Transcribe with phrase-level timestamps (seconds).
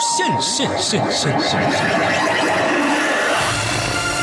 [0.00, 1.60] 限限限限限！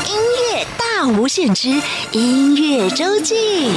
[0.06, 0.14] 音
[0.52, 1.68] 乐大无限之
[2.12, 3.70] 音乐周记。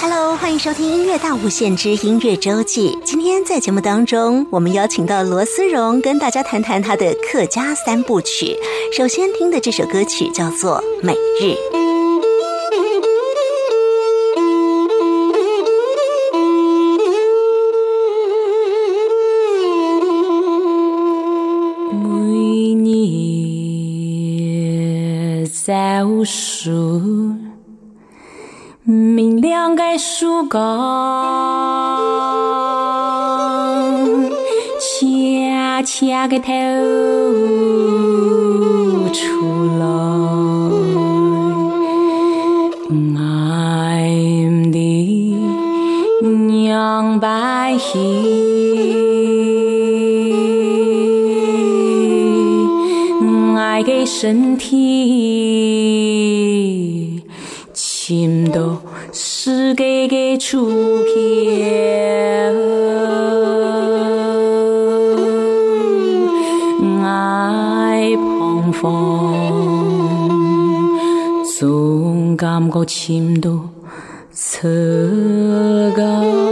[0.00, 2.96] Hello，欢迎收听音乐大无限之音乐周记。
[3.04, 8.56] 今天在节目当中，我们邀请到罗思荣跟大家谈谈他的客家三部曲。
[8.96, 11.54] 首先听的这首歌曲叫做《每日》。
[26.04, 27.34] 无数，
[28.84, 30.60] 明亮的树干，
[34.80, 36.46] 恰恰的透
[39.12, 39.20] 出
[39.78, 39.84] 来，
[43.16, 44.10] 爱
[44.72, 44.76] 的
[46.46, 47.76] 娘白
[53.56, 54.87] 爱的身体，
[59.68, 60.64] 世界的出
[61.04, 61.12] 口，
[67.04, 69.34] 爱碰风，
[71.58, 73.60] 总感觉침도
[74.32, 74.66] 侧
[76.00, 76.47] 啊，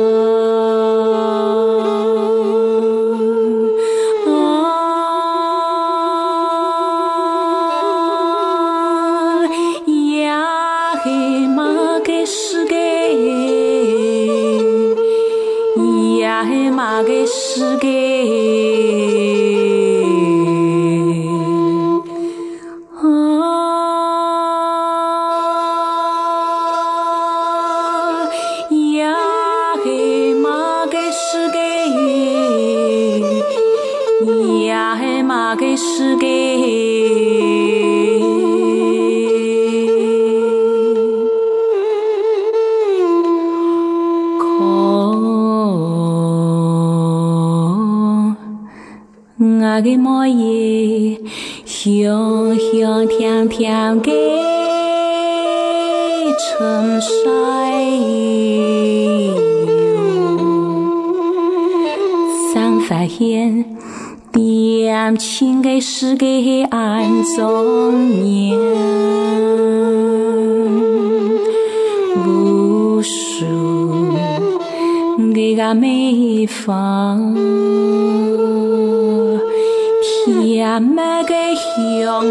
[53.57, 54.11] 香甜甜的
[56.39, 57.17] 春水
[62.53, 62.55] 才
[62.87, 63.65] 发现，
[64.31, 68.59] 点情的世界暗中年，
[72.27, 73.47] 无数
[75.33, 77.35] 的个美芳。
[80.25, 82.25] 甜蜜的香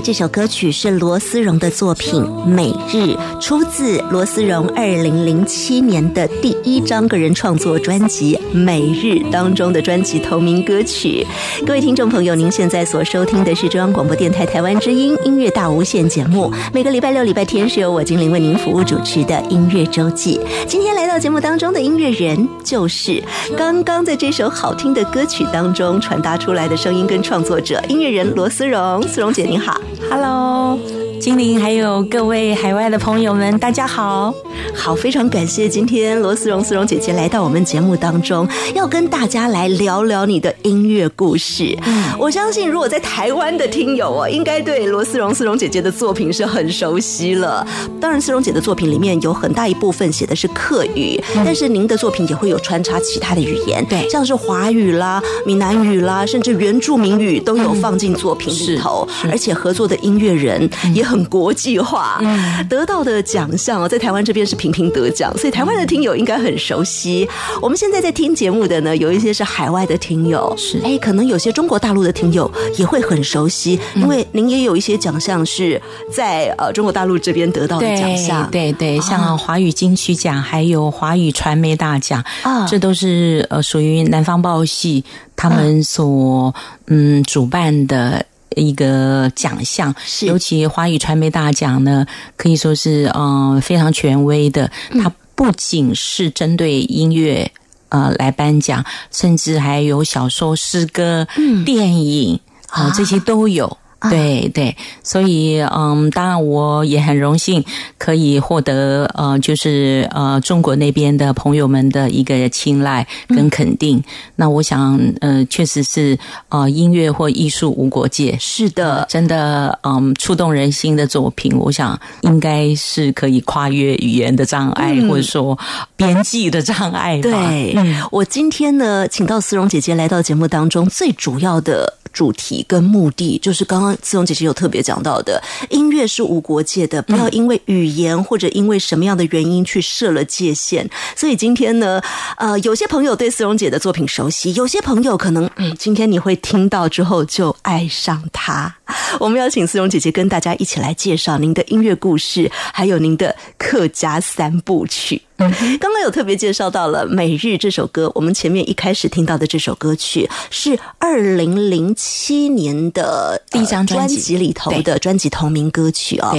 [0.00, 11.26] 这首歌曲是罗思荣的作品《每日》，出自罗思荣二零零七年的第一张个人创作专辑《每日》当中的专辑同名歌曲。
[11.66, 20.40] 各位听众朋友，您现在所收听的是中央广播电台台湾之音音乐大无限节目，每个礼拜六、礼拜天是由我精灵为您服务主持的音乐周记。
[20.66, 23.22] 今天来到节目当中的音乐人，就是
[23.56, 29.02] 刚刚在这首好听的歌曲当中传达出来的声音跟创作者，音乐人罗思荣。
[29.08, 29.80] 思荣姐，您好。
[30.10, 30.78] Hello，
[31.20, 34.32] 精灵，还有各位海外的朋友们，大家好。
[34.74, 41.76] 好，非常感谢今天罗思荣思荣姐姐来到我们节目当中，要跟大家来聊聊你的音乐故事。
[41.84, 47.64] 嗯，我相信如果在台湾的听友哦，应该对罗思荣思荣姐姐的作品是很熟悉了。
[48.00, 62.20] 当然，思荣姐的作品里面有很大一部分写的是客语，但是您的作品也会有穿插其他的语言，对，像是华语啦、闽南语啦，甚至原住民语都有放进作品里头，而且合作的音乐人也很国际化，
[62.68, 64.48] 得到的奖项哦，在台湾这边。
[64.48, 67.28] 是频频得奖，所以台湾的听友应该很熟悉。
[67.60, 70.80] 我们现在在听节目的呢，有一些是海外的听友，是。
[70.82, 75.80] 哎，可能有些中国大陆的听友也会很熟悉，因为您也有一些奖项是
[76.12, 85.04] 在呃中国大陆这边得到的奖项，对对，像华语金曲奖，还有华语传媒大奖啊，这都是呃属于南方报系
[85.36, 86.54] 他们所
[86.86, 88.24] 嗯主办的。
[88.56, 92.04] 一个奖项，尤其华语传媒大奖呢，
[92.36, 94.68] 可以说是嗯非常权威的。
[95.00, 97.48] 它不仅是针对音乐
[97.88, 101.26] 呃来颁奖，甚至还有小说、诗歌、
[101.64, 102.38] 电影
[102.70, 103.76] 啊这些都有。
[104.08, 107.64] 对对，所以嗯，当然我也很荣幸
[107.98, 114.00] 可以获得呃，就是呃中国那边的朋友们的一个青睐跟肯定。
[114.36, 116.16] 那我想，呃，确实是
[116.48, 125.58] 呃，音乐或艺术无国界，是的，真的嗯，触动人心的作品，我想应该是可以跨越语言的障碍，或者说
[125.96, 127.22] 边际的障碍吧。
[127.22, 127.74] 对，
[128.12, 131.94] 我今天呢，请到思荣姐姐来到节目当中，最主要的。
[132.10, 140.88] 主题跟目的就是刚刚思荣姐姐有特别讲到的，音乐是无国界的，不要因为语言或者因为什么样的原因去设了界限。
[141.14, 142.00] 所以今天呢，
[142.36, 148.76] 呃，有些朋友对思荣姐的作品熟悉，有些朋友可能嗯，今天你会听到之后就爱上她。
[149.20, 155.22] 我们要请思荣姐姐跟大家一起来介绍您的音乐故事，还有您的客家三部曲。
[155.38, 164.36] 刚刚有特别介绍到了《每日》这首歌，我们前面一开始听到的这首歌曲是二零零七年的第一张专辑。
[164.38, 166.32] 里头的专辑同名歌曲啊。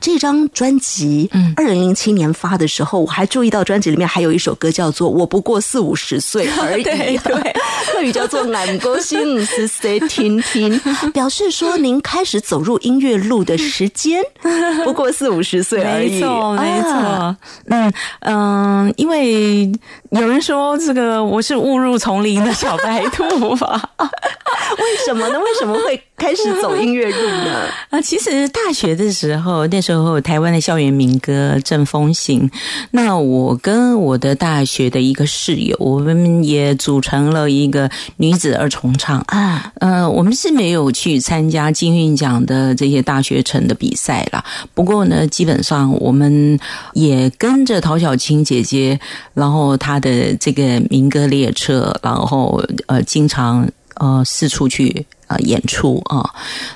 [0.00, 6.84] 这张专辑，二零零七年发的时候，我还注意到专辑里面还有一首歌叫做《我不过四五十岁而已》，
[7.22, 7.52] 对，
[7.92, 10.80] 客语叫做《俺高兴是谁听听》，
[11.12, 14.22] 表示说您开始走入音乐路的时间
[14.84, 17.36] 不过四五十岁而已，没错，没错，
[17.66, 18.38] 嗯嗯。
[18.38, 19.70] 嗯，因为
[20.10, 23.90] 有人说这个我是误入丛林的小白兔吧？
[23.98, 25.38] 为什么呢？
[25.38, 27.68] 为什么会开始走音乐路呢？
[27.90, 32.50] 啊，其实大学的时候，那时候台湾的校园民歌正风行。
[32.90, 39.72] 那我跟我的大学的一个室友，我们也组成了一个女子二重唱啊。
[39.80, 44.44] 呃，我们是没有去参加金韵奖的这些大学城的比赛啦。
[44.74, 46.58] 不过呢，基本上我们
[46.94, 48.98] 也跟着陶小青姐姐，
[49.34, 53.66] 然后她的这个民歌列车，然后呃，经常。
[54.00, 56.28] 呃，四处去啊演出啊，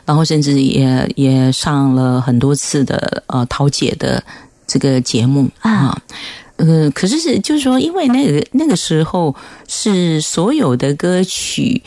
[0.07, 4.23] 然后甚至也也上了很多次的呃桃姐的
[4.67, 6.01] 这个节目啊，
[6.57, 9.35] 呃，可是是就是说，因为那个那个时候
[9.67, 11.83] 是所有的歌曲。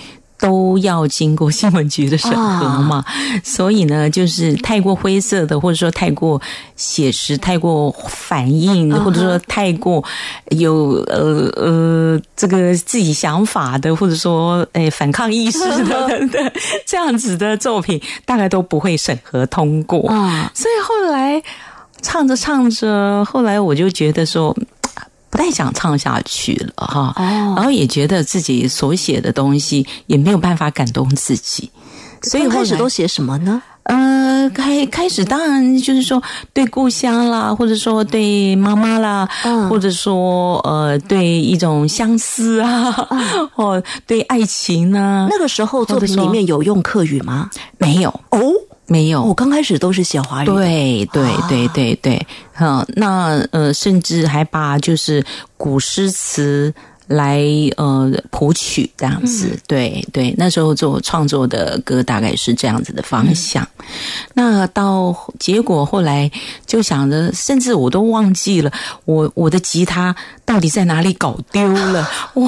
[0.46, 3.04] 都要经过新闻局的审核嘛，
[3.44, 6.42] 所以呢，就是太过灰色的，或者说太过
[6.76, 10.04] 写实、太过反应，或者说太过
[10.52, 16.10] 有呃呃这个自己想法的，或者说诶反抗意识的
[16.86, 20.52] 这样子的作品，大概都不会审核通过啊。
[20.54, 21.42] 所以后来
[22.02, 24.56] 唱着唱着，后来我就觉得说。
[25.30, 31.70] 不太想唱下去了哈，然后也觉得自己所写的东西也没有办法感动自己，
[32.22, 33.62] 所以开始都写什么呢？
[33.84, 36.20] 呃，开开始当然就是说
[36.54, 39.30] 对故乡啦，或者说对妈妈啦，
[39.70, 42.92] 或者说呃对一种相思啊，
[43.54, 45.28] 或对爱情呢。
[45.30, 47.52] 那个时候作品里面有用客语吗？
[47.78, 48.40] 没有哦。
[48.88, 50.46] 没有，我刚开始都是写华语。
[50.46, 55.26] 对对对对对，哈，那呃，甚至还把就是
[55.58, 56.74] 古诗词
[57.08, 57.44] 来
[57.78, 63.68] 呃谱曲这样子，对对，那时候做创作的歌大概是这样子的方向。
[64.34, 66.30] 那到结果后来
[66.66, 68.72] 就想着，甚至我都忘记了
[69.06, 72.48] 我我的吉他到底在哪里搞丢了， 我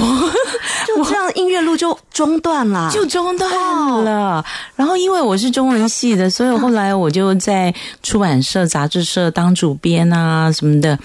[0.88, 4.44] 就这样音乐路就中断了， 就中断了。
[4.76, 10.98] 然后因为我是中文系的，所以后来我就在出版社、杂志社当主编啊什么的，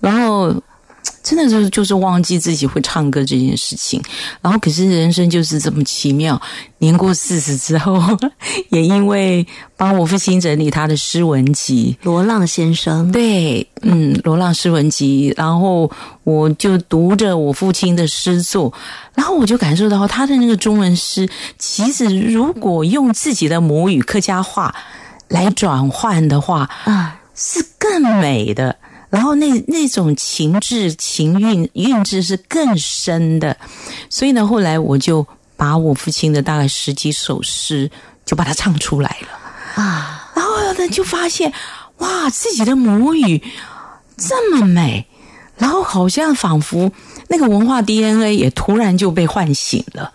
[0.00, 0.54] 然后。
[1.22, 4.02] 真的就是就是忘记自己会唱歌这件事情，
[4.40, 6.40] 然后可是人生就是这么奇妙。
[6.78, 8.02] 年过四十之后，
[8.70, 15.90] 也因为帮我父亲整理他的诗文集，罗浪先生，对，嗯，罗浪诗文集，然后
[16.24, 18.72] 我就读着我父亲的诗作，
[19.14, 21.28] 然后我就感受到他的那个中文诗，
[21.58, 24.74] 其实如果用自己的母语客家话
[25.28, 28.74] 来转换的话，啊，是更美的。
[29.10, 33.56] 然后那那种情致情韵韵致是更深的，
[34.08, 35.26] 所以呢，后来我就
[35.56, 37.90] 把我父亲的大概十几首诗
[38.24, 39.82] 就把它唱出来了。
[39.82, 41.52] 啊，然后呢就发现
[41.98, 43.42] 哇，自己的母语
[44.16, 45.06] 这么美，
[45.56, 46.90] 然后好像仿佛
[47.28, 50.12] 那个文化 DNA 也突然就被唤醒了。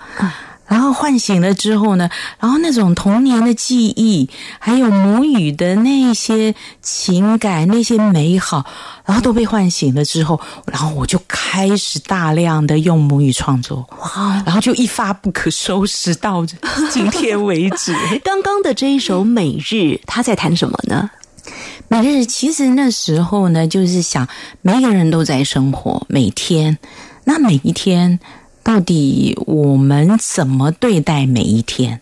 [0.75, 4.29] 然后唤醒了之后呢，然后那种童年的记忆，
[4.59, 8.65] 还有母语的那些情感、那些美好，
[9.05, 14.43] 然后都被唤醒了之后，然后我就开始大量的用母语创作，哇！
[14.45, 16.45] 然后就一发不可收拾到
[16.91, 17.95] 今天为止。
[18.21, 21.09] 刚刚的这一首《每日》，他在谈什么呢？
[21.87, 24.27] 《每日》其实那时候呢，就是想
[24.61, 26.77] 每个人都在生活，每天，
[27.23, 28.19] 那每一天。
[28.65, 32.01] 到底我们怎么对待每一天？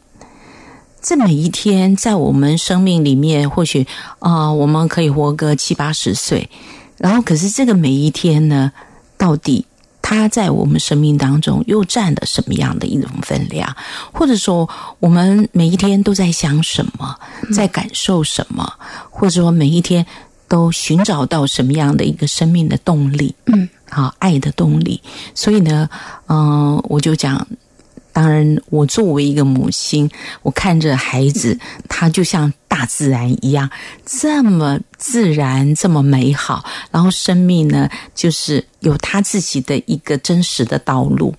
[1.01, 3.86] 这每一天在我们生命里面，或许
[4.20, 6.50] 啊，我们可以活个七八十岁。
[6.98, 8.72] 然后，可是这个每一天呢，
[9.17, 9.65] 到底
[10.01, 13.75] 它在我们生命当中又占了什么样的一种分量？
[14.13, 14.70] 或者说，
[15.01, 17.13] 我们每一天都在想什么，
[17.53, 18.72] 在感受什么？
[19.10, 20.05] 或者说，每一天
[20.53, 23.33] 都寻找到什么样的一个生命的动力？
[23.45, 23.67] 嗯。
[23.89, 25.01] 好，爱的动力。
[25.33, 25.89] 所以呢，
[26.27, 27.48] 嗯，我就讲，
[28.12, 30.07] 当然，我作为一个母亲，
[30.43, 31.57] 我看着孩子，
[31.89, 33.67] 他就像大自然一样，
[34.05, 36.63] 这么自然，这么美好。
[36.91, 41.33] 然后生命呢，就是有他自己的一个真实的道路。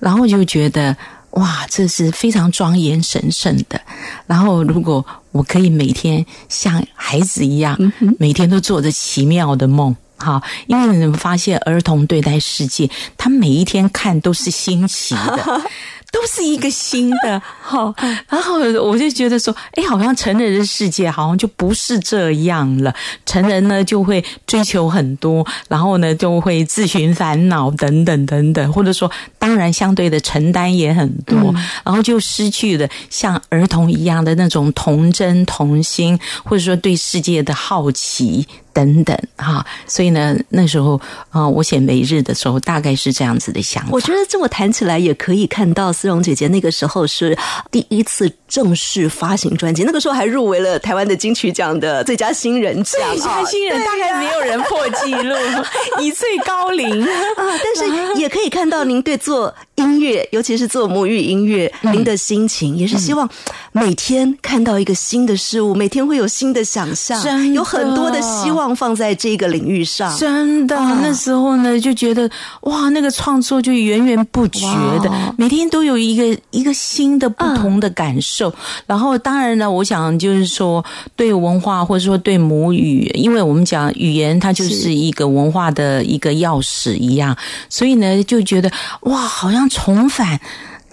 [0.00, 0.96] 然后就觉得，
[1.34, 3.80] 哇，这是非常庄严神圣的。
[4.26, 7.76] 然后，如果我可以每天像孩子一样，
[8.18, 9.94] 每天都做着奇妙的梦。
[10.16, 15.62] 好，因为你们发现儿童对待世界，他每一天看都是新奇的。
[16.14, 17.92] 都是一个新的， 好，
[18.28, 22.94] 然后我就觉得说，哎，好像成人的世界好像就不是这样了。
[23.26, 31.52] 成人呢就会追求很多，然后呢就会自寻烦恼等等等等，或者说，当然相对的承担也很多，
[31.84, 39.64] 然后就失去了像儿童一样的那种童真童心，或者说对世界的好奇等等，哈。
[39.86, 41.00] 所以呢，那时候
[41.30, 43.88] 啊，我写《每日》的时候，大概是这样子的想法。
[43.90, 45.94] 我觉得这么谈起来，也可以看到。
[45.94, 47.38] 思蓉姐姐那个时候是
[47.70, 53.00] 第一次正式发行专辑，那个时候还入围了台湾的金曲奖的最佳新人奖。
[53.12, 55.36] 最佳新人大概没有人破纪录，
[56.02, 57.08] 以最高龄 啊！
[57.36, 63.26] 但是也可以看到您对做音乐，尤其是做母语音乐，您的心情也是希望
[63.72, 70.14] 每天看到一个新的事物，每天会有新的想象，有很多的希望放在这个领域上。
[70.18, 72.30] 真的，那时候呢就觉得
[72.62, 74.66] 哇，那个创作就源源不绝
[75.02, 75.94] 的，每天都有。
[75.94, 78.52] 有一个一个新的不同的感受，
[78.84, 84.92] 然后当然呢，我想就是说，对文化或者说对母语，因为我们讲语言，它就是。
[84.92, 87.36] 一个文化的一个钥匙一样，
[87.68, 88.68] 所以呢，就觉得
[89.02, 90.40] 哇，好像重返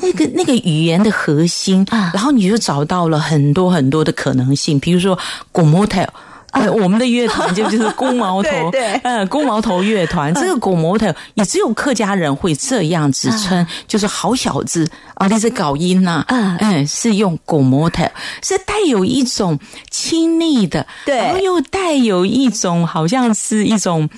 [0.01, 2.12] 那个那个语言的核心，啊。
[2.13, 5.18] 然后你就找到了很多很多的可能性，比如说
[5.51, 6.08] 古模特。
[6.54, 14.86] 呃，我们的乐团就就是公毛头， 对， 嗯，公毛头乐团， 这个狗模头也只有客家人会这样子称，就是好小子
[15.16, 18.04] 啊，那是搞音呐，嗯嗯，是用狗模头，
[18.44, 19.58] 是带有一种
[19.90, 24.10] 亲昵的，对，然后又带有一种好像是一种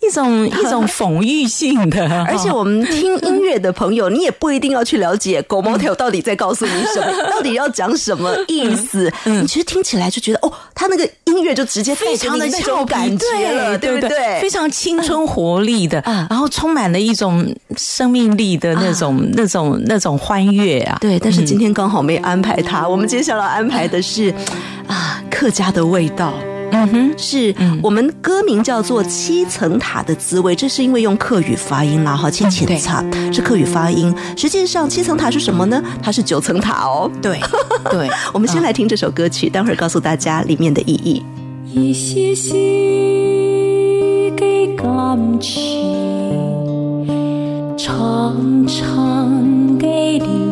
[0.00, 11.68] 一种 一种讽喻性的， 而且我们听音乐的朋友，你也不一定要去了解狗模头到底在告诉你什么， 到底要讲什么意思，你其实听起来就觉得哦，他那个音乐就。
[11.68, 14.40] 直接非常的俏感觉了，对不对？
[14.40, 20.96] 非常青春活力的，然后充满了一种生命力的那种、那种、那种欢悦啊！
[20.98, 24.34] 对，但是今天刚好没安排他，我们接下来安排的是
[24.88, 26.32] 啊，客家的味道。
[26.70, 34.14] 嗯哼，是我们歌名叫做《七层塔的滋味》，这是因为用客语发音啦，哈，七层塔是客语发音。
[34.36, 35.82] 实际上，七层塔是什么呢？
[36.02, 37.10] 它是九层塔哦。
[37.20, 37.40] 对
[37.90, 41.22] 对，我们先来听这首歌曲，待会儿告诉大家里面的意义。
[41.72, 42.54] 一些些
[44.36, 47.06] 的感情，
[47.76, 49.86] 长长的
[50.18, 50.47] 留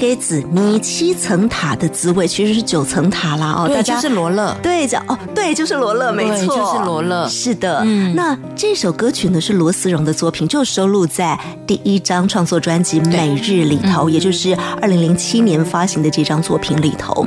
[0.00, 7.28] 给子米七层塔的滋味，其实是九层塔啦哦，大对，家就是罗勒，对叫哦，对，就是罗勒，没错，就是罗勒。
[7.28, 8.14] 是的，嗯。
[8.14, 14.12] 那这首歌曲呢是罗思荣的作品，就收录在第一张创作专辑《每日》里头，嗯。
[14.12, 17.26] 也就是二零零七年发行的这张作品里头。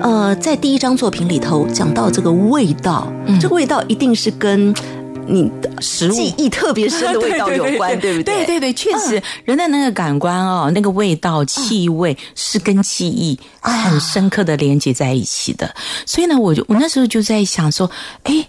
[0.00, 4.72] 呃，在第一张作品里头讲到这个味道，这个味道一定是跟
[5.26, 8.46] 你的嗯食物记忆特别深的 味道有关，对不对？
[8.46, 15.74] 对对对，确实，人的那个感官哦，那个味道、气味是跟记忆很深刻的连接在一起的。
[16.06, 17.90] 所以呢，我就我那时候就在想说，
[18.22, 18.46] 哎，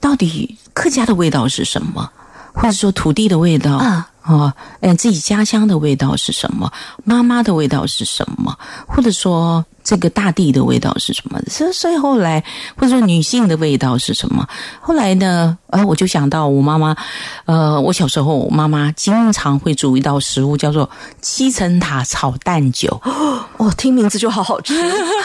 [0.00, 2.10] 到底客家的味道是什么？
[2.54, 6.72] 或者说土地的味道啊哦，嗯，自己家乡的味道是什么？
[7.04, 8.56] 妈妈的味道是什么？
[8.86, 11.38] 或者说这个大地的味道是什么？
[11.48, 12.42] 所以所以后来，
[12.74, 14.48] 或者说女性的味道是什么？
[14.80, 16.96] 后来呢，呃，我就想到我妈妈，
[17.44, 20.88] 呃，我小时候我妈妈经常会煮一道食物，叫做
[21.20, 22.98] 七层塔炒蛋酒。
[23.58, 24.74] 哦，听名字就好好吃，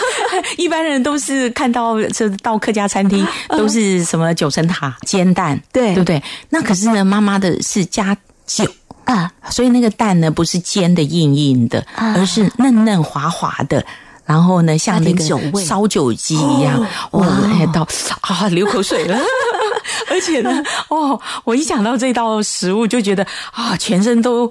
[0.58, 6.22] 一般人都是看到这到客家餐厅 都是什么九层塔煎蛋，对对不对？
[6.50, 8.65] 那可是呢，妈妈的是加酒。
[9.06, 13.84] 啊，所以那个蛋呢，不是煎的硬硬的，啊而是嫩嫩滑滑的。
[14.30, 15.24] 然后呢，像那个
[15.60, 17.88] 烧酒鸡一样，哦哇哇，哎到
[18.22, 19.20] 啊流口水了。
[20.08, 24.50] 而且呢，哦，我一想到这道食物，就觉得啊，全身都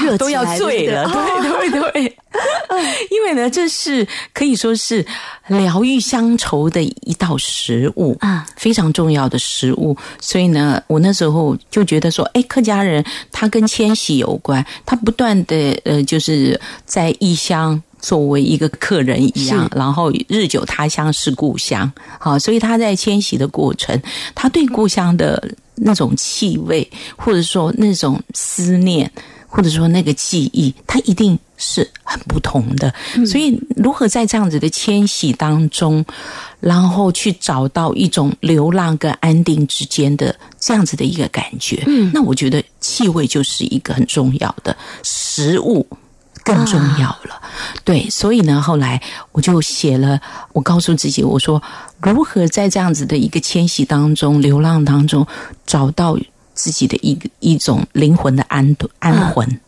[0.00, 1.04] 热都要醉了。
[1.10, 2.16] 对对对，
[3.10, 5.04] 因为呢，这是可以说是
[5.48, 9.94] 疗愈乡愁的一道食物啊，非常重要的食物。
[10.20, 17.82] 所以呢，我那时候就觉得说，哎，客家人他跟迁徙有关，他不断的呃，就是在异乡。
[18.00, 24.00] 作为一个客人一样，然后日久他乡是故乡，好，所以他在迁徙的过程，
[24.34, 29.10] 他对故乡的那种气味，或者说那种思念，
[29.46, 32.92] 或者说那个记忆，他一定是很不同的。
[33.26, 36.04] 所以，如何在这样子的迁徙当中，
[36.60, 45.86] 然后去找到一种流浪跟安定之间的这样子的一个感觉，嗯，那我觉得气味就是一个很重要的食物。
[46.48, 47.40] 更重要了，
[47.84, 49.00] 对，所以呢，后来
[49.32, 50.18] 我就写了，
[50.54, 51.62] 我告诉自己，我说
[52.00, 55.26] 如何在这样子的一个迁徙当中、流浪当中，
[55.66, 56.16] 找到
[56.54, 59.60] 自己的一个一种灵魂的安安魂，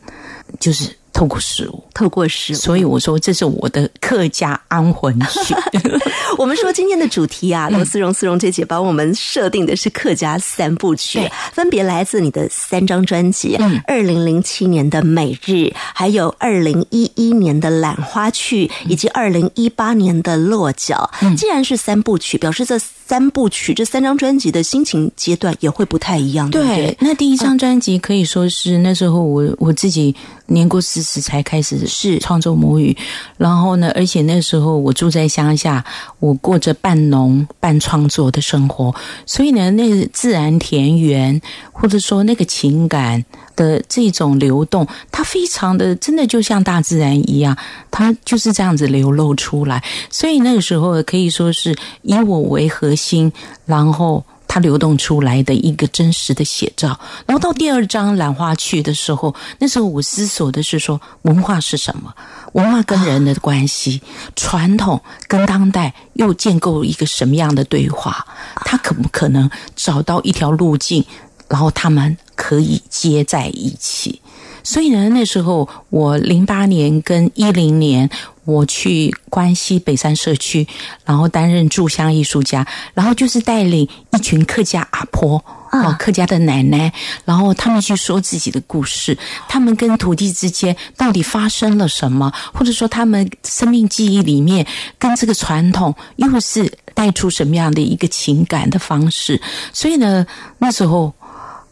[0.59, 2.57] 就是透过食物，透过食物。
[2.57, 5.55] 所以我说这是我的客家安魂曲。
[6.39, 11.21] 我们说今天的主题啊，罗思荣、思荣姐姐帮我们设定的是客家三部曲，
[11.53, 21.11] 分别来自你的三张专辑：二零零七年的《每日》，还有二零一一年的《兰花趣》，以及二零一八年的《落脚》。
[21.37, 22.79] 既然是三部曲，表示这
[23.11, 26.97] 三部曲这三张专辑的心情阶段也会不太一样，对？
[27.01, 30.15] 那第一张专辑可以说是那时候我我自己
[30.47, 32.97] 年过四十才开始是创作母语，
[33.37, 35.85] 然后呢，而且那时候我住在乡下，
[36.21, 38.95] 我过着半农半创作的生活，
[39.27, 41.43] 所以呢，那个自然田园
[41.73, 43.25] 或者说那个情感
[43.57, 47.57] 的这种流动，它非常的真的就像大自然一样，
[47.91, 49.83] 它就是这样子流露出来。
[50.11, 53.33] 所以那个时候可以说是以我为核心，
[53.65, 54.23] 然后。
[54.53, 56.99] 它流动出来的一个真实的写照。
[57.25, 62.13] 然后到第二章《兰花去》的时候，那时候我思索的是说，文化是什么？
[62.55, 64.03] 文化跟人的关系，
[64.35, 68.27] 传统跟当代又建构一个什么样的对话？
[68.65, 71.07] 它可不可能找到一条路径，
[71.47, 74.21] 然后他们可以接在一起？
[74.63, 78.09] 所以呢，那时候我零八年跟一零年，
[78.45, 80.67] 我去关西北山社区，
[81.05, 85.43] 然后担任驻乡艺术家，然后就是带领一群客家阿婆。
[85.71, 86.93] 啊，客家的奶奶，
[87.25, 89.17] 然后他们去说自己的故事，
[89.49, 94.67] 他们跟土地之间到底发生了什么，或者说他们生命记忆里面
[94.99, 99.41] 跟这个传统又是带出什么样的一个情感的方式？
[99.73, 100.27] 所以呢，
[100.59, 101.15] 那时候。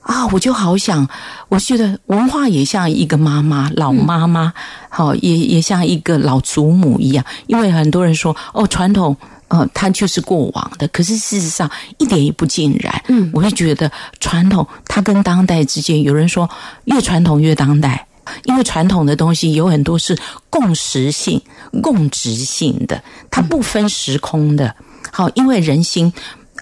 [0.08, 1.06] 啊，我就好想，
[1.50, 4.54] 我觉得文化也像一个妈妈，老妈妈，
[4.88, 7.22] 好、也也像一个老祖母一样。
[7.46, 9.14] 因为很多人说，哦，传统，
[9.48, 13.02] 呃，它就是过往的，可是事实上一点也不尽然。
[13.08, 16.48] 嗯，我会觉得传统它跟当代之间，有人说
[16.86, 18.06] 越传统越当代，
[18.44, 20.18] 因为传统的东西有很多是
[20.48, 21.38] 共识性、
[21.82, 24.74] 共值性的，它不分时空的。
[25.12, 26.10] 好，因为人心，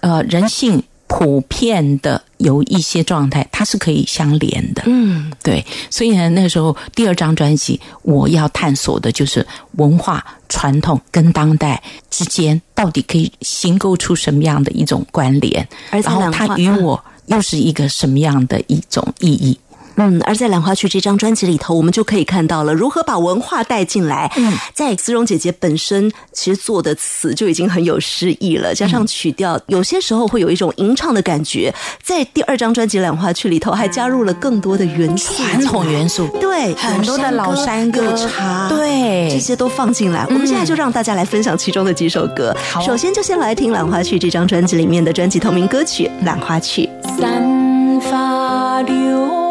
[0.01, 0.83] 呃，人性。
[1.07, 4.83] 普遍的有一些状态，它是可以相连的。
[4.85, 19.57] 嗯，对，所以呢，那个时候第二张专辑我要探索的就是文化传统跟当代之间到底可以形构出什么样的一种关联，而然后它与我又是一个什么样的一种意义。
[19.97, 24.31] 嗯，而在《兰花区》这张专辑里头，我们就可以看到了如何把文化带进来。
[24.37, 31.73] 嗯，在丝绒姐姐本身其实做的词就已经很有诗意了，加上曲调，有些时候会有一种吟唱的感觉。
[32.03, 40.25] 在第二张专辑《兰花曲》里头，还加入了更多的元素，传统元素，对，很多的老山歌、茶，对，这些都放进来。
[40.27, 42.55] 我们现在就让大家来分享其中的几首歌。
[42.85, 46.87] 首先就先来听《兰花去》这张专辑里面的专辑同名歌曲《兰花去》。
[47.19, 49.46] 山花柳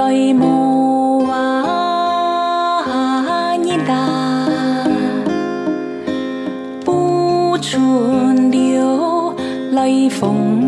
[0.00, 1.34] 来莫话
[3.62, 4.86] 你啦，
[6.82, 9.36] 不春柳
[9.72, 10.59] 来风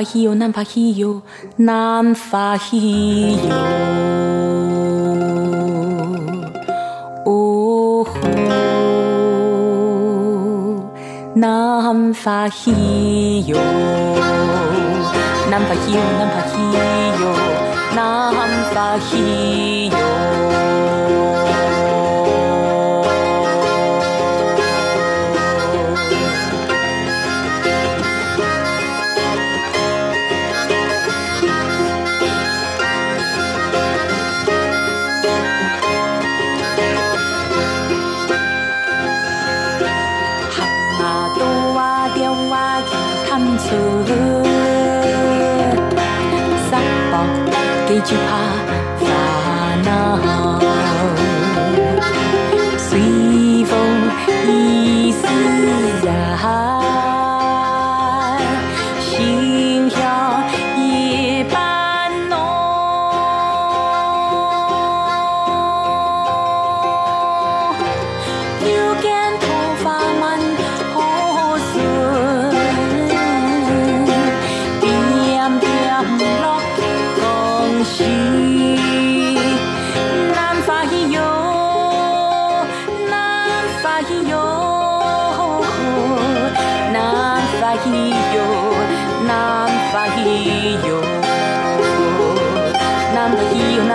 [0.00, 1.20] 南发西哟，南发西哟，
[1.56, 3.50] 南发西哟，
[7.26, 8.06] 哦，
[11.34, 13.58] 南发西哟，
[15.50, 16.54] 南发西哟，南发西
[17.20, 17.22] 哟，
[17.94, 18.00] 南
[18.72, 20.99] 发西哟。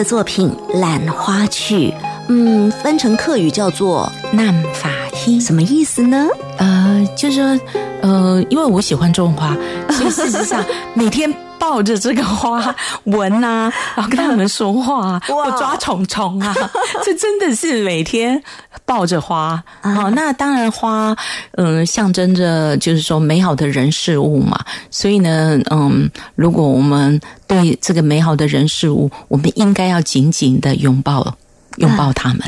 [0.00, 1.90] 的作品《兰花曲》，
[2.28, 6.26] 嗯，翻成客语叫做《南法希什么意思呢？
[6.56, 7.66] 呃，就是说，
[8.00, 9.54] 呃，因为我喜欢种花，
[9.92, 16.56] 所以事实上每天抱着这个花闻啊、然后跟他们说话啊，我抓虫虫啊，
[17.04, 18.42] 这真的是每天
[18.90, 19.62] 抱着花。
[19.82, 21.16] 好、那当然花，
[21.52, 24.58] 嗯、象征着就是说美好的人事物嘛。
[24.90, 31.36] 所以呢，嗯，如果我们对这个美好的人事物，我们应该要紧紧的拥抱，
[31.76, 32.40] 拥抱他们。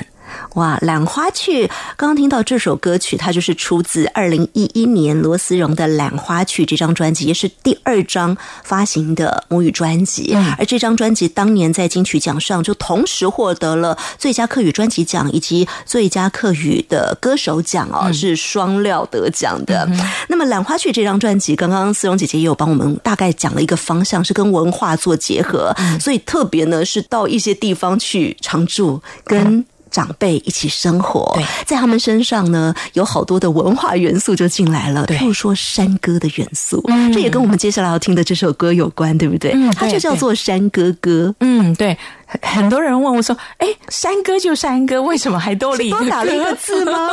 [0.55, 10.33] 哇，《兰花去》刚刚听到这首歌曲，它就是出自二零一一年罗思荣的《兰花去》这张专辑，也是第二张发行的母语专辑。
[10.35, 19.89] 嗯而这张专辑当年在金曲奖上就同时获得了最佳客语专辑奖以及最佳客语的歌手奖哦，是双料得奖的。
[20.29, 29.65] 那么《兰花去》这张专辑，刚刚思荣姐姐也有帮我们大概讲了一个方向，是跟文化做结合，所以特别呢是到一些地方去常住跟。
[29.93, 39.53] 长辈一起生活，在他们身上呢，有好多的文化元素就进来了，对譬如说山歌的元素，嗯这也跟我们接下来要听的这首歌有关，对不对？
[39.55, 41.35] 嗯对它就叫做山歌歌。
[41.41, 47.09] 嗯，对，很很多人问我说：“哎，山歌就山歌，为什么还多了一个多打了一个字吗？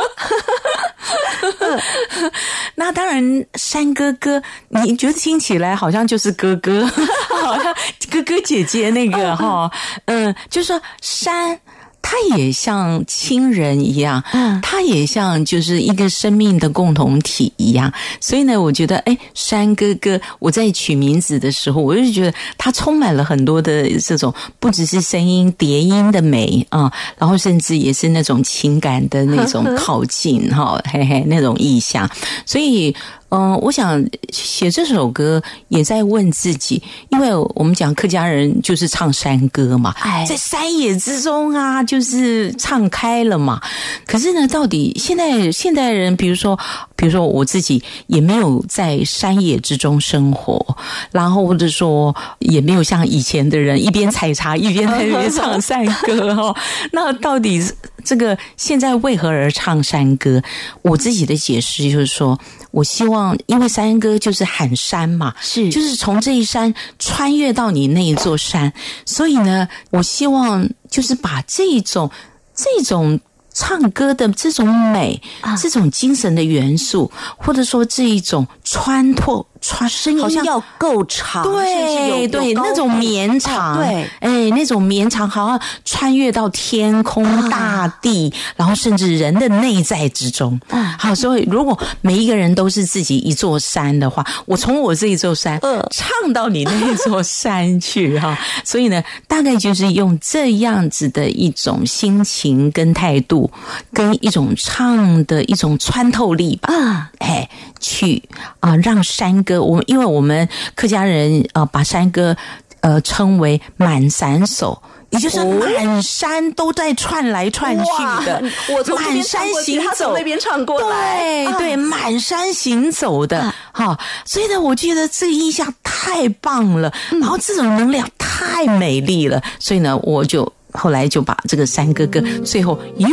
[2.74, 6.86] 那当然，山哥哥，你觉得听起来好像就是哥哥，
[7.42, 7.74] 好像
[8.10, 9.70] 哥哥姐姐那个哈，
[10.06, 11.58] 嗯，就说山。
[12.02, 17.92] 它也像亲人一样，嗯它也像就是一个生命的共同体一样。
[18.20, 32.08] 所以呢，我觉得，哎，山哥哥，我在取名字的时候，我就觉得他充满了很多的这种，不只是声音叠音的美啊，然后甚至也是那种情感的那种 靠近哈，嘿嘿，那种意象。
[32.44, 32.94] 所以，
[33.30, 43.60] 嗯、我想写这首歌也在问自己，因为我们讲客家人就是唱山歌嘛，哎在山野之中啊，就是唱开了嘛。
[44.06, 46.58] 可是呢，到底现在现代人，比如说，
[46.96, 50.76] 比如说我自己也没有在山野之中生活，
[51.10, 56.54] 然后或者说也没有像以前的人一边采茶一边在那边唱山歌哦。
[56.92, 57.62] 那到底
[58.04, 60.42] 这个现在为何而唱山歌？
[60.82, 62.38] 我自己的解释就是说，
[62.70, 68.72] 我希望，因为山歌就是喊山嘛，是就是从这一山穿越到你那一座山，
[69.04, 72.10] 所以呢，我希望就是把这种
[72.54, 73.20] 这种。
[73.52, 90.58] 唱歌的这种美，啊这种精神的元素，或者说这一种穿透穿声音要够长，对对，那种绵长，哦对，哎，那种绵长，好像穿越到天空、啊大地，然后甚至人的内在之中。
[90.68, 98.36] 嗯好，所以如果每一个人都是自己一座山的话，我从我这一座山嗯唱到你那座山去哈。
[98.64, 103.50] 所以呢，大概就是用这样子的一种心情跟态度，
[103.92, 106.72] 跟一种唱的一种穿透力吧。
[106.72, 108.22] 啊，哎，去
[108.60, 112.36] 啊、让山歌，我们因为我们客家人呃，把山歌
[112.80, 114.80] 呃称为满山手。
[115.10, 118.40] 也就是满山都在串来串去的
[118.72, 133.08] 我从满山行走，那边唱过来啊对对，满山行走的，哈、所以呢，我觉得这个印象太棒了，嗯然后这种能量太美丽了，所以呢，我就后来就把这个山哥哥最后哟。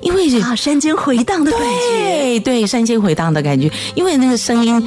[0.00, 4.82] 因为啊，山间回荡的感觉，对对，山间回荡的感觉，因为那个声音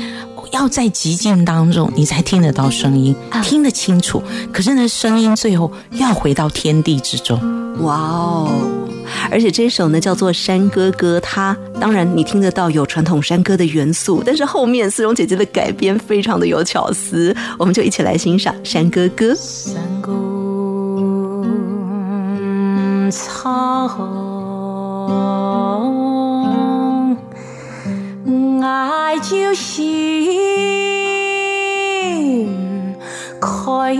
[0.51, 4.21] 要在极静当中，你才听得到声音，啊听得清楚。
[4.53, 7.39] 可是呢，声音最后要回到天地之中。
[7.81, 8.49] 哇哦！
[9.29, 19.33] 而且这首呢叫做《山歌歌》，它当然你听得到有传统山歌的元素，但是后面思荣姐姐的改编非常的有巧思，我们就一起来欣赏《山歌歌》。
[19.35, 20.13] 山歌
[25.07, 25.85] 唱，
[28.61, 29.83] 爱就是
[33.39, 33.93] 开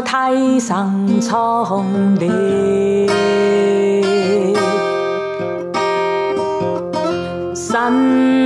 [0.00, 1.84] 太上苍
[2.16, 2.26] 的。
[7.54, 8.41] 山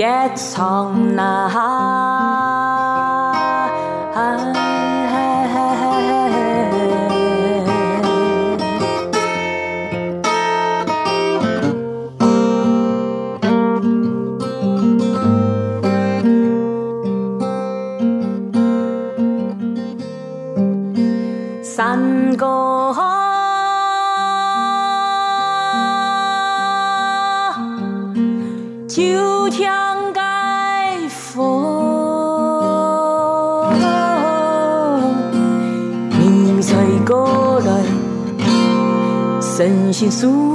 [0.00, 1.16] 情也唱
[40.00, 40.49] 心诉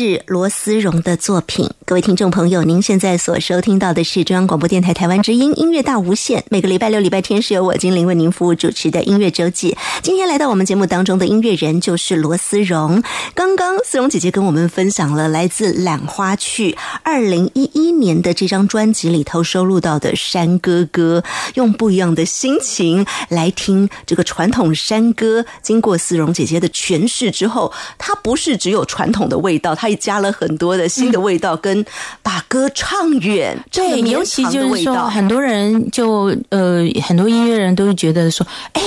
[0.00, 1.68] 是罗思荣的作品。
[1.88, 6.44] 各位听众朋友，您现在所收听到的是中央广播电台台湾之音音乐大无限。
[6.50, 9.74] 每个礼拜六、礼拜天是由我精灵为您服务主持的音乐周记。
[10.02, 13.02] 今天来到我们节目当中的音乐人就是罗思荣。
[13.34, 16.72] 刚刚思荣姐姐跟我们分享了来自《懒花去》
[17.02, 21.24] 二零一一年的这张专辑里头收录到的山歌歌，
[21.54, 25.46] 用不一样的心情来听这个传统山歌。
[25.62, 28.84] 经过思荣姐姐的诠释之后，它不是只有。
[28.84, 31.77] 传统的味道，它也加了很多的新的味道，跟
[32.22, 33.58] 把歌唱远。
[33.70, 38.82] 对，尤其就是说，很多人就呃，很多音乐人都会觉得说，哎，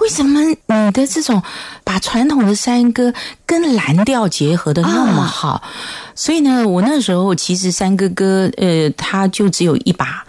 [0.00, 0.56] 为什么你
[0.92, 1.42] 的这种
[1.84, 3.12] 把传统的山歌
[3.46, 5.62] 跟蓝调结合的那么好？
[6.14, 10.24] 所以呢，我那时候其实山歌歌，呃，它就只有一把。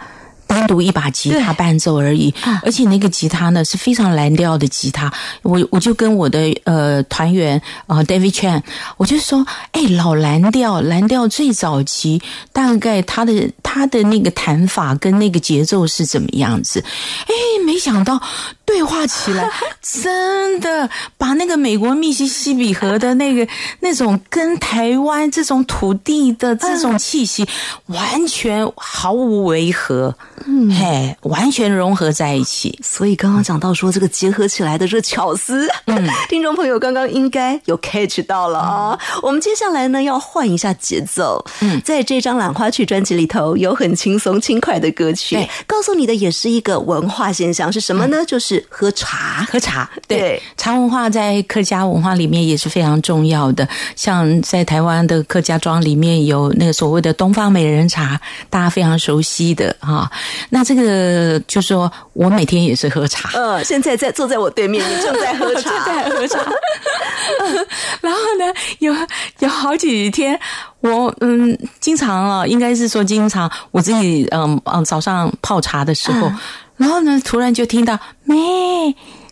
[0.46, 2.32] 单独一把吉他伴奏而已，
[2.62, 5.12] 而且那个吉他呢是非常蓝调的吉他。
[5.42, 8.62] 我我就跟我的呃团员啊 David Chan，
[8.96, 12.22] 我就说，哎，老蓝调，蓝调最早期
[12.52, 16.84] 大概他的他的那个弹法跟那个节奏是怎么样子？
[17.26, 17.34] 哎，
[17.64, 18.20] 没想到
[18.64, 19.48] 对话起来，
[19.82, 23.46] 真的把那个美国密西西比河的那个
[23.80, 27.46] 那种跟台湾这种土地的这种气息
[27.86, 30.14] 完全毫无违和。
[30.46, 32.78] 嗯，嘿，完全融合在一起。
[32.82, 38.98] 所以刚刚讲到说这个结合起来的这个巧思，嗯， 听众朋友刚刚应该有 catch 到了啊。
[39.22, 48.24] 我们接下来呢要换一下节奏，嗯，在这张《兰花曲》专辑里头有很轻松轻快的歌曲，告诉你的也是一个文化现象，是什么呢？
[48.26, 49.88] 就是喝茶，喝茶。
[50.08, 53.66] 对，茶文化在客家文化里面也是非常重要的。
[53.96, 58.20] 像在台湾的客家庄里面有那个所谓的东方美人茶，
[58.50, 60.10] 大家非常熟悉的哈。
[60.50, 66.38] 那这个就说我每天也是喝茶，嗯，现在在坐在我对面，你正在喝茶， 正在喝茶。
[68.00, 68.44] 然后呢，
[68.80, 68.94] 有
[69.40, 70.38] 有好几天，
[70.80, 76.30] 我嗯，经常啊，应该是说经常我自己嗯嗯早上泡茶的时候，
[76.76, 78.36] 然后呢，突然就听到咩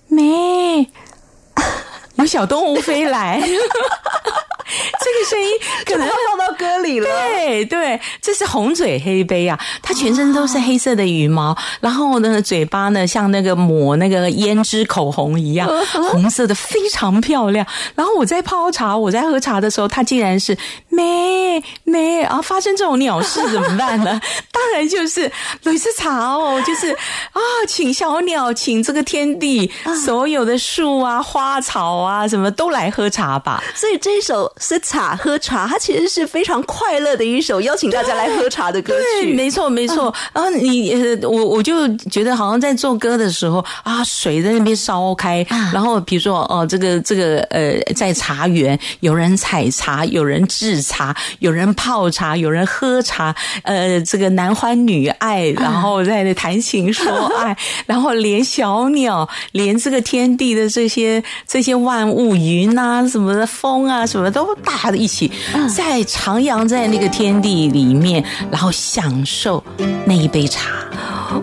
[0.08, 0.86] 咩，
[2.16, 3.42] 有小动物飞来。
[4.72, 5.50] 这个声音
[5.84, 7.06] 可能要放到歌里了。
[7.06, 15.68] 对对，这是红嘴黑杯啊，它全身都是黑色的羽毛，然后呢，嘴巴呢像那个抹那个胭脂口红一样，
[16.10, 17.66] 红色的非常漂亮。
[17.94, 20.56] 然后我在泡茶，我在喝茶的时候，它竟然是
[20.88, 22.40] 咩咩啊！
[22.40, 24.18] 发生这种鸟事怎么办呢？
[24.50, 25.30] 当然就是
[25.64, 29.70] 类似茶哦，就是啊，请小鸟，请这个天地
[30.02, 33.62] 所有的树啊、花草啊，什么都来喝茶吧。
[33.74, 34.42] 所以这一首。
[34.58, 39.34] 是茶喝茶，它其实是非常快乐的一首邀请大家来喝茶的歌曲。
[39.34, 40.14] 没错，没错。
[40.32, 53.34] 然后你，我我就觉得好像在做歌的时候啊，水在那边烧开，然后比如说哦，这个这个呃，在茶园有人采茶，有人制茶，有人泡茶，有人喝茶，
[53.64, 64.54] 呃，这个男欢女爱，然后在那谈情说爱， 然后连小鸟，连这个天地的这些这些万物，云啊什么的，风啊什么都。
[64.56, 65.30] 大家一起
[65.74, 69.62] 在徜徉在那个天地里面，然后享受
[70.04, 70.70] 那一杯茶。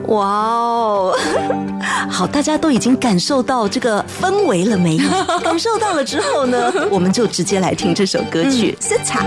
[0.07, 1.15] 哇哦，
[2.09, 5.09] 好，大家都已经感受到这个氛围了没有？
[5.43, 9.21] 感受到了之后呢，我们就直接来听这首歌曲《色茶》。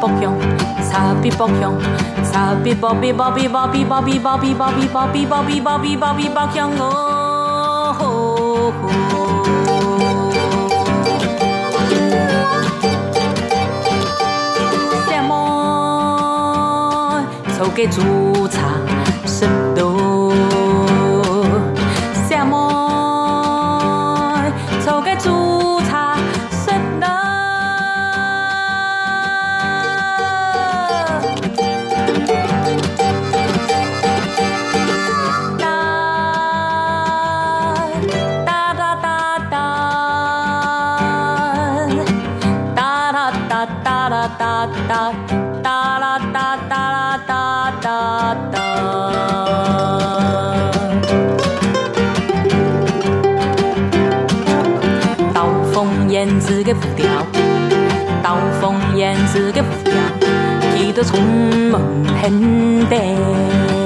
[0.00, 0.32] 北向，
[0.90, 1.72] 茶比北向，
[2.24, 7.94] 茶比北比北比北比北比北比北比北比北比北比北比北向哦。
[15.06, 17.22] 什么？
[17.58, 18.00] 抽给煮
[18.48, 18.58] 茶
[59.32, 59.92] 是个目标，
[60.74, 61.80] 记得出门
[62.20, 63.79] 很带。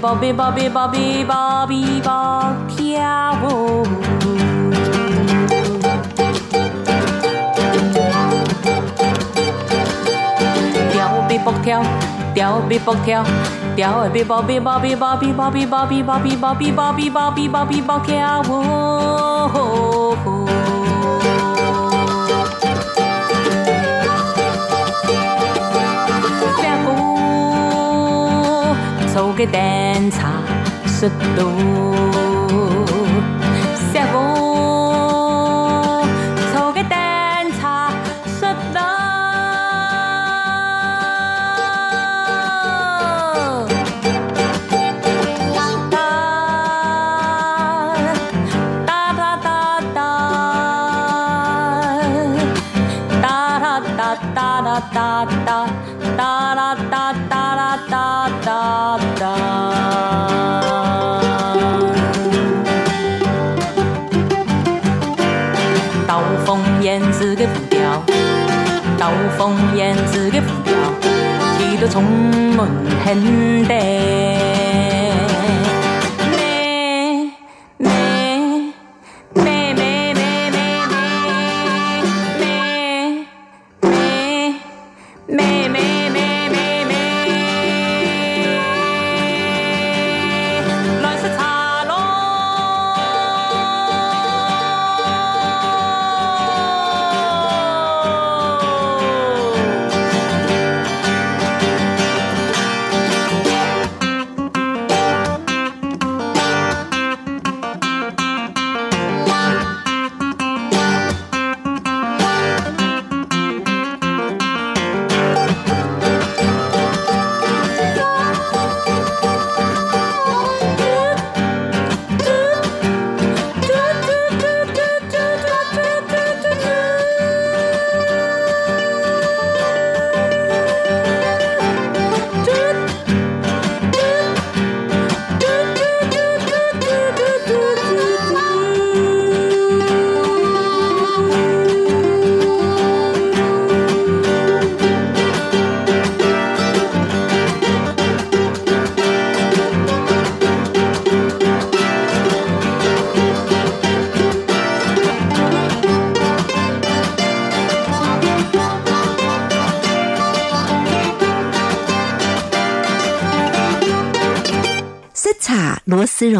[0.00, 2.12] 调比波比波比波比波比波
[2.68, 2.72] 跳。
[10.92, 11.82] 调比波跳，
[12.32, 13.24] 调比波跳，
[13.74, 18.42] 调比波比波比波比波比波比波比波比波比波比波比波跳。
[29.38, 30.42] 个蛋差
[30.84, 31.48] 速度，
[33.92, 34.47] 师傅。
[71.80, 72.02] 就从
[72.56, 72.68] 门
[73.04, 74.97] 前带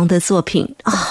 [0.08, 0.66] 的作品，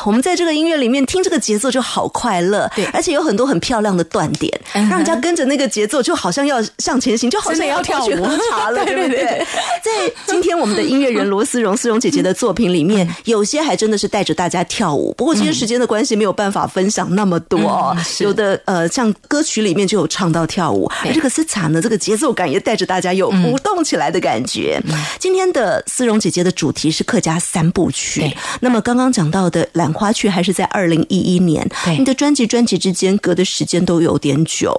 [0.07, 9.47] 我们在这个音乐里面听这个节奏就好快乐，对而且有很多很漂亮的断点，嗯让人家跟着那个节奏，就好像要向前行，就好像要跳舞去喝茶了， 对对不对对对？
[9.83, 17.93] 在今天我们的音乐人罗思荣思荣姐姐的作品里面，有些还真的是带着大家跳舞，不过今天时间的关系，没有办法分享那么多哦。
[17.97, 24.81] 嗯有的呃，像歌曲里面就有唱到跳舞，而这个斯卡呢，这个节奏感也带着大家有嗯舞动起来的感觉。
[25.19, 28.33] 今天的思荣姐姐的主题是客家三部曲。
[28.61, 31.67] 那么刚刚讲到的《兰花去》还是在二零一一年，
[31.97, 34.73] 你的专辑专辑之间隔的时间都有点久，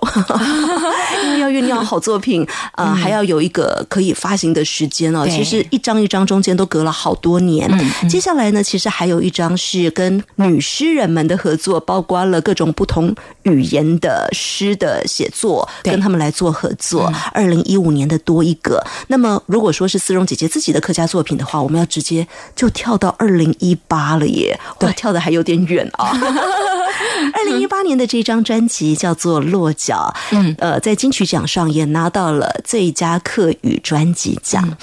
[1.24, 2.46] 因为要酝酿好作品，
[2.76, 5.26] 呃，还要有一个可以发行的时间哦。
[5.28, 7.68] 其实一张一张中间都隔了好多年。
[8.08, 17.12] 接下来呢，其实还有一张是跟女诗人们的合作，包括了各种不同语言的诗的写作，跟他们来做合作。
[17.32, 18.82] 二零一五年的多一个。
[19.08, 26.12] 那么如果说是思荣姐姐自己的客家作品的话，我们要直接就跳到二零一八了耶，哇，跳的还有点远啊。
[27.34, 34.76] 二零一八年的这张专辑叫做《落脚》，嗯，呃，在金曲奖上也拿到了最佳客语专辑奖。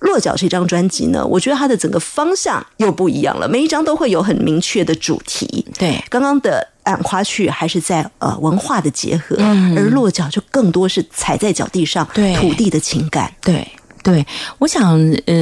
[0.00, 5.66] 落脚这张专辑呢，我觉得它的整个方向又不一样了，每一张都会有很明确的主题。
[5.76, 9.36] 对刚刚的《暗花絮》还是在呃文化的结合，
[9.76, 13.32] 而落脚就更多是踩在脚地上，对土地的情感。
[13.42, 13.66] 对
[14.02, 14.26] 对，
[14.58, 15.34] 我想，呃，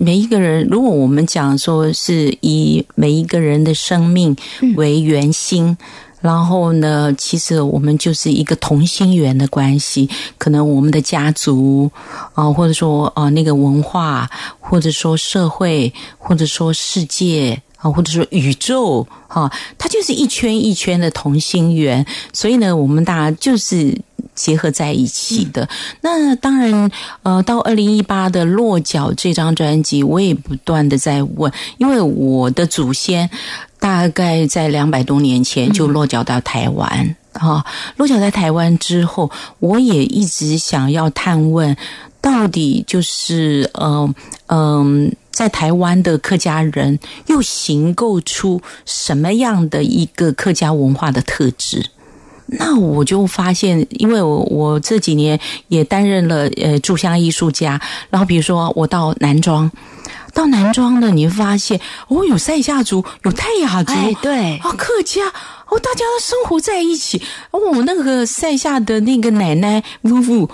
[0.00, 4.36] 每一个人，如果我们讲说是以每一个人的生命
[4.76, 5.76] 为圆心。
[6.22, 11.88] 然后呢，其实我们就是一个同心圆的关系，可能我们的家族
[12.34, 14.28] 啊、或者说啊、那个文化，
[14.58, 22.04] 或者说社会，或者说世界啊，或者说宇宙哈、它就是一圈一圈的同心圆。
[22.32, 23.96] 所以呢，我们大家就是
[24.36, 25.68] 结合在一起的。
[26.02, 26.88] 那当然，
[27.24, 33.28] 呃，到二零一八的《落脚》这张专辑，我也不断的在问，因为我的祖先
[33.80, 37.16] 大概在两百多年前就落脚到台湾。
[37.32, 37.62] 啊、
[37.96, 41.76] 落脚在台湾之后，我也一直想要探问，
[42.22, 44.14] 到底就是嗯
[44.46, 51.84] 嗯、在台湾的客家人又形构出什么样的一个客家文化的特质？
[52.46, 55.38] 那我就发现，因为我我这几年
[55.68, 57.80] 也担任了呃驻乡艺术家，
[58.10, 59.70] 然后比如说我到南庄，
[60.32, 65.26] 到南庄的，你会发现哦，有塞夏族，有泰雅族，哎对哦，客家
[65.68, 67.20] 哦，大家都生活在一起。
[67.50, 70.48] 哦，我那个塞夏的那个奶奶夫妇。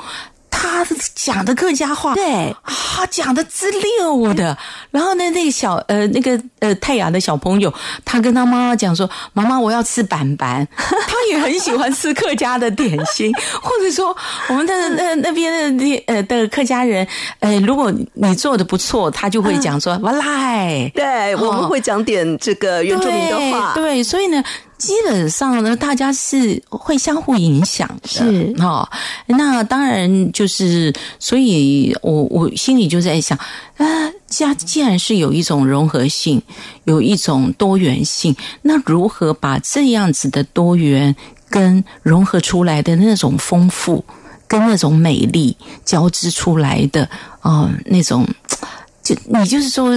[0.52, 4.56] 她他讲的客家话，对啊，讲的之溜的。
[4.90, 7.72] 然后呢，那个小呃那个呃泰雅的小朋友，
[8.04, 10.66] 他跟他妈妈讲说：“妈妈，我要吃板板。
[10.76, 14.16] ”他也很喜欢吃客家的点心，或者说
[14.48, 17.06] 我们的那那边的呃的客家人，
[17.40, 24.42] 呃，如果你做的不错，他就会讲说：“哇来。”对，我们会讲点这个原住民的话，对所以呢。
[24.82, 28.90] 基本上呢，大家是会相互影响的，是哈。
[29.26, 33.38] 那当然就是，所以我我心里就在想
[33.76, 33.86] 啊，
[34.26, 36.42] 家既然是有一种融合性，
[36.82, 41.14] 有一种多元性，那如何把这样子的多元
[41.48, 44.04] 跟融合出来的那种丰富，
[44.48, 47.08] 跟那种美丽交织出来的
[47.38, 48.26] 啊，那种
[49.00, 49.96] 就你就是说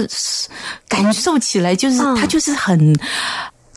[0.86, 2.94] 感受起来，就是它就是很，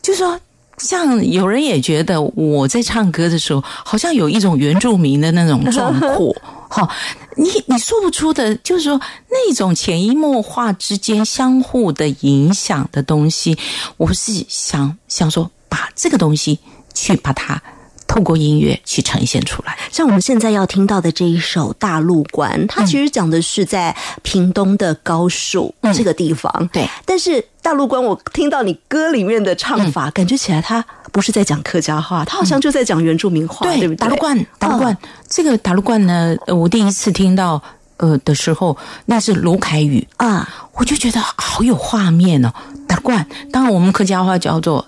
[0.00, 0.40] 就是说。
[0.80, 6.34] 像有人也觉得我在唱歌的时候，好像有一种原住民的那种壮阔，
[6.68, 6.88] 哈，
[7.36, 13.56] 你你说不出的，就是说那种潜移默化之间相互的影响的东西，
[13.98, 16.58] 我是想想说，把这个东西
[16.94, 17.62] 去把它。
[18.10, 26.68] 透过音乐去呈现出来，像我们现在要听到的这一首《大陆关》，它其实讲的是在屏东的高树这个地方。
[26.72, 27.30] 对，但是
[27.62, 33.96] 《大陆关》，我听到你歌里面的唱法，感觉起来它不是在讲客家话，它好像就在讲原住民话，对不对？
[33.96, 34.96] 大陆关，大陆关，
[35.28, 37.62] 这个大陆关呢，我第一次听到
[37.98, 40.04] 呃的时候，那是卢凯宇。
[40.16, 42.52] 啊，我就觉得好有画面哦。
[42.88, 44.84] 大陆关，当然我们客家话叫做。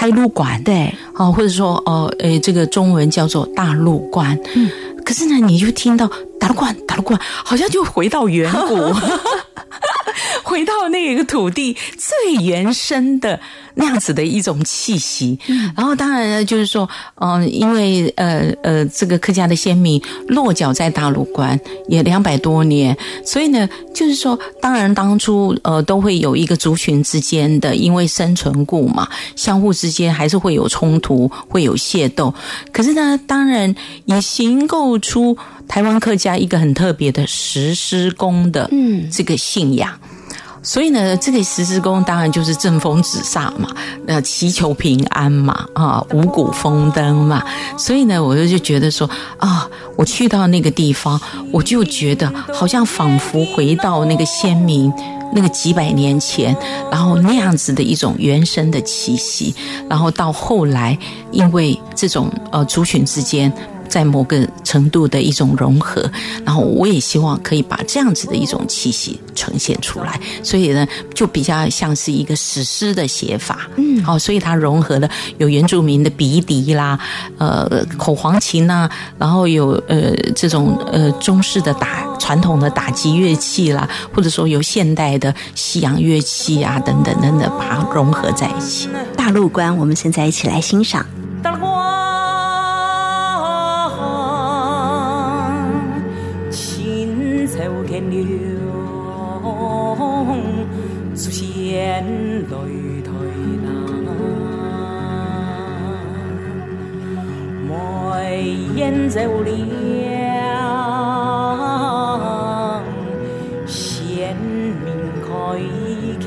[0.00, 0.62] 开路馆。
[0.64, 4.70] 对，哦，或者说哦，诶，这个中文叫做大陆馆，嗯，
[5.04, 8.76] 可是呢，你就听到打陆馆，打陆馆，好像就回到远古，
[10.42, 13.40] 回到那个土地最原生的。
[13.76, 15.38] 那样子的一种气息，
[15.76, 21.58] 然后当然呢，就是说，嗯，因为呃呃，这个客家的先民落脚在大陆关
[21.88, 22.94] 也两百多年，
[23.24, 32.34] 所以呢，就是说，当然当初呃都会有一个族群之间的，因为生存故嘛，相互之间还是会有冲突，会有械斗。
[32.72, 35.38] 可是呢，当然也行构出
[35.70, 39.96] 台湾客家一个很特别的石狮公的嗯这个信仰。
[40.62, 43.70] 所以呢，这个十字弓当然就是正风止煞嘛，
[44.06, 47.42] 呃，祈求平安嘛，啊，五谷丰登嘛。
[47.78, 49.08] 所以呢，我就就觉得说，
[49.38, 49.66] 啊，
[49.96, 51.18] 我去到那个地方，
[51.52, 54.92] 我就觉得好像仿佛回到那个先民
[55.32, 56.54] 那个几百年前，
[56.90, 59.54] 然后那样子的一种原生的气息，
[59.88, 60.98] 然后到后来，
[61.30, 63.50] 因为这种呃族群之间。
[63.90, 66.08] 在某个程度的一种融合，
[66.44, 76.96] 然后我也希望可以把这样子的一种气息呈现出来，所以呢，就比较像是一个史诗的写法，嗯，好，所以它融合了有原住民的鼻笛啦，
[77.38, 78.88] 呃，口簧琴呐，
[79.18, 88.88] 然后有呃这种呃中式的打传统的打击乐器啦，或者说有现代的西洋乐器啊等等等等，把它融合在一起。
[89.16, 91.04] 大陆观，我们现在一起来欣赏。
[109.08, 109.50] 走了，
[113.66, 114.86] 先民
[115.20, 115.28] 开
[116.20, 116.24] 开，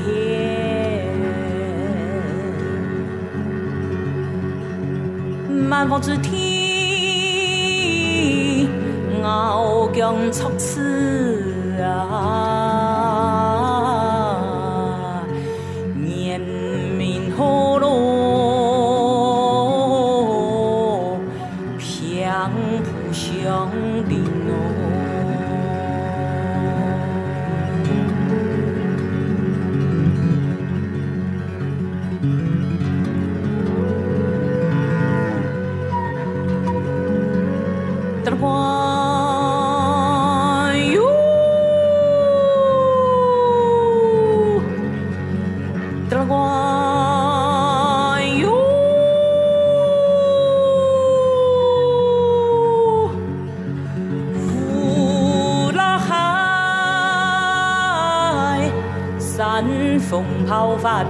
[5.70, 6.36] 万方之天，
[9.22, 12.43] 傲江出此啊。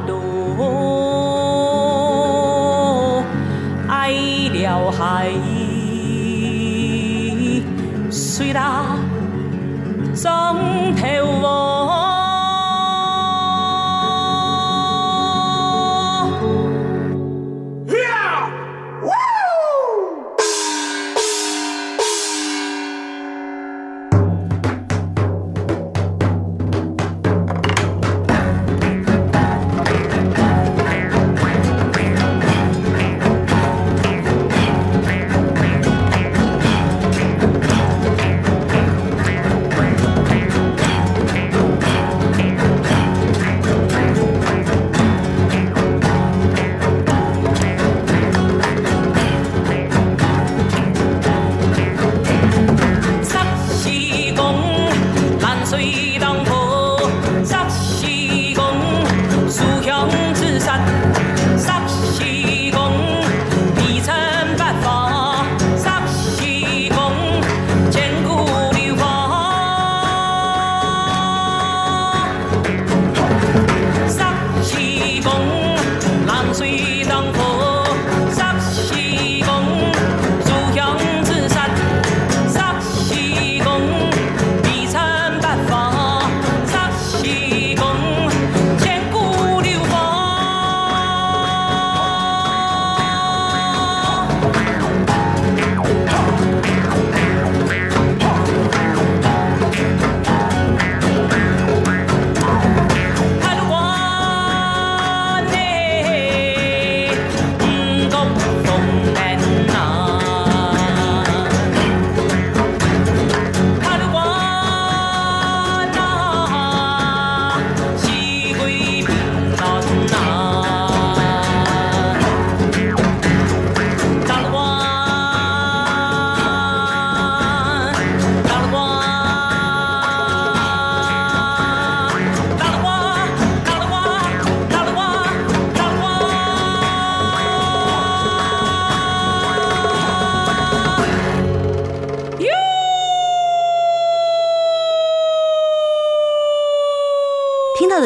[0.06, 0.20] 度，
[3.88, 4.12] 爱
[4.52, 5.30] 了海，
[8.10, 8.62] 虽然
[10.14, 10.30] 总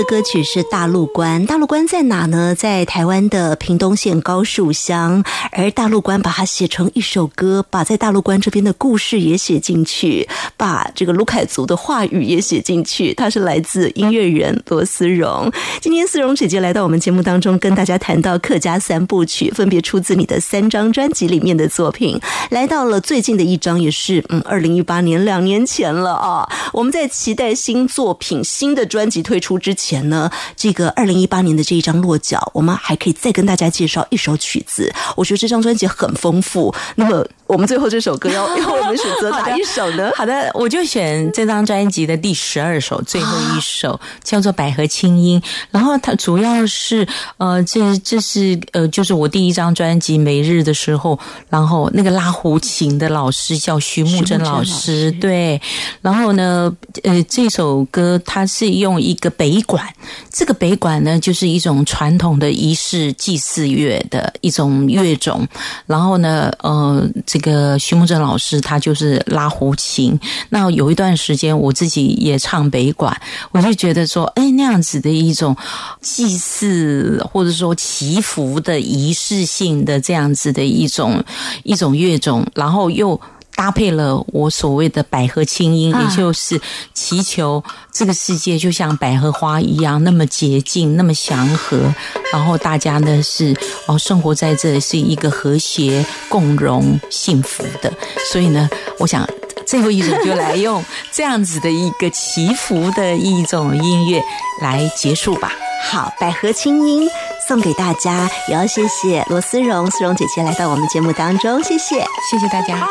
[0.09, 2.55] 歌曲是《大陆关》，大陆关在哪呢？
[2.55, 5.23] 在台湾的屏东县高树乡。
[5.53, 13.13] 而大陆关把它写成一首歌，把在大陆关这边的故事也写进去，把这个卢凯族的话语也写进去。
[13.13, 15.53] 他是来自音乐人罗思荣。
[15.83, 22.19] 今天思荣姐姐来到我们节目当中，跟大家谈到客家三部曲，分别出自你的三张专辑里面的作品。
[22.49, 26.49] 来到了最近的一张，也是嗯，二零一八年两年前了啊。
[26.73, 34.93] 我们在期待新作品、新的专辑推出之前呢，这个二零一八年的这一张《落脚》，我们还可以再跟大家介绍一首曲子。
[35.17, 36.75] 我觉得这张专辑很丰富。
[36.97, 40.11] 那么，我们最后这首歌要 要我们选择哪一首呢？
[40.15, 45.41] 好的，我就选这张专辑的第十二首，最后一首叫做《百合清音》。
[45.71, 47.07] 然后它主要是
[47.39, 51.19] 呃，这这是呃，就是我第一张专辑《每日》的时候，
[51.49, 55.61] 然后那个拉胡琴的老师叫徐木真老师，对。
[56.03, 59.88] 然后呢，呃，这首歌它是用一个北管，
[60.31, 65.47] 这个北管呢，就是一种传统的仪式祭祀乐的一种乐种。
[65.87, 70.19] 然后呢，呃，这个徐木珍老师他就是拉胡琴。
[70.51, 73.15] 那有一段时间我自己也唱北管，
[73.53, 75.57] 我就觉得说，哎，那样子的一种
[76.01, 81.23] 祭祀或者说祈福的仪式性的这样子的一种
[81.65, 83.21] 一种乐种，然后又。
[83.59, 86.61] 搭配了我所谓的百合清音，也就是
[86.95, 87.61] 祈求
[87.93, 91.93] 这个世界就像百合花一样那么洁净、那么祥和，
[92.33, 93.53] 然后大家呢是
[93.89, 97.93] 哦生活在这是一个和谐、共荣、幸福的。
[98.31, 99.29] 所以呢，我想
[99.67, 104.23] 最后一首就来用这样子的一个祈福的一种音乐
[104.63, 105.51] 来结束吧。
[105.91, 107.09] 好，百合清音
[107.49, 111.99] 送给大家，也要谢谢罗思荣、思荣姐姐来到我们节目当中，谢谢，
[112.31, 112.87] 谢谢大家。